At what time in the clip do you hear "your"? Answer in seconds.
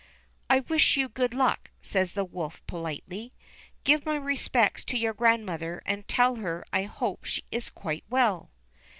4.97-5.13